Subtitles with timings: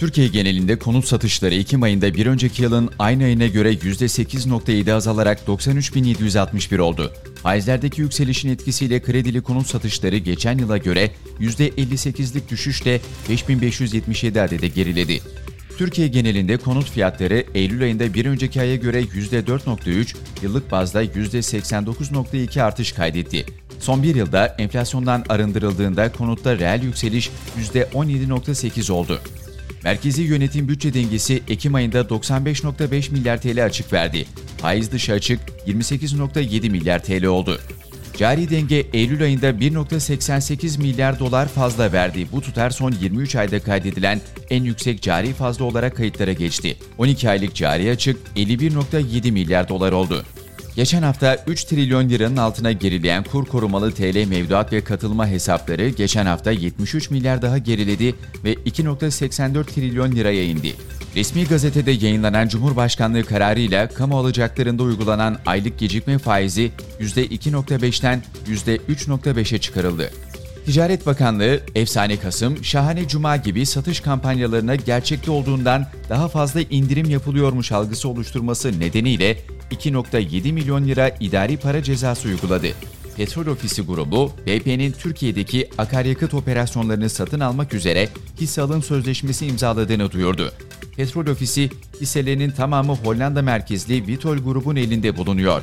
[0.00, 6.80] Türkiye genelinde konut satışları Ekim ayında bir önceki yılın aynı ayına göre %8.7 azalarak 93.761
[6.80, 7.12] oldu.
[7.42, 11.10] Faizlerdeki yükselişin etkisiyle kredili konut satışları geçen yıla göre
[11.40, 15.20] %58'lik düşüşle 5577 adede geriledi.
[15.78, 22.92] Türkiye genelinde konut fiyatları Eylül ayında bir önceki aya göre %4.3, yıllık bazda %89.2 artış
[22.92, 23.46] kaydetti.
[23.80, 27.30] Son bir yılda enflasyondan arındırıldığında konutta reel yükseliş
[27.74, 29.20] %17.8 oldu.
[29.84, 34.26] Merkezi Yönetim Bütçe Dengesi Ekim ayında 95.5 milyar TL açık verdi.
[34.58, 37.60] Faiz dışı açık 28.7 milyar TL oldu.
[38.16, 42.26] Cari denge Eylül ayında 1.88 milyar dolar fazla verdi.
[42.32, 44.20] Bu tutar son 23 ayda kaydedilen
[44.50, 46.76] en yüksek cari fazla olarak kayıtlara geçti.
[46.98, 50.24] 12 aylık cari açık 51.7 milyar dolar oldu.
[50.80, 56.26] Geçen hafta 3 trilyon liranın altına gerileyen kur korumalı TL mevduat ve katılma hesapları geçen
[56.26, 60.74] hafta 73 milyar daha geriledi ve 2.84 trilyon liraya indi.
[61.16, 70.10] Resmi gazetede yayınlanan Cumhurbaşkanlığı kararıyla kamu alacaklarında uygulanan aylık gecikme faizi %2.5'ten %3.5'e çıkarıldı.
[70.66, 77.72] Ticaret Bakanlığı, Efsane Kasım, Şahane Cuma gibi satış kampanyalarına gerçekte olduğundan daha fazla indirim yapılıyormuş
[77.72, 79.38] algısı oluşturması nedeniyle
[79.70, 82.66] 2.7 milyon lira idari para cezası uyguladı.
[83.16, 88.08] Petrol Ofisi grubu, BP'nin Türkiye'deki akaryakıt operasyonlarını satın almak üzere
[88.40, 90.52] hisse alım sözleşmesi imzaladığını duyurdu.
[90.96, 95.62] Petrol Ofisi hisselerinin tamamı Hollanda merkezli Vitol grubun elinde bulunuyor.